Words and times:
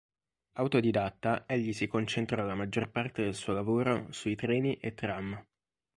Autodidatta, 0.55 1.43
egli 1.45 1.73
si 1.73 1.85
concentrò 1.85 2.43
la 2.43 2.55
maggior 2.55 2.89
parte 2.89 3.21
del 3.21 3.35
suo 3.35 3.53
lavoro 3.53 4.07
sui 4.09 4.33
treni 4.35 4.77
e 4.77 4.95
tram. 4.95 5.39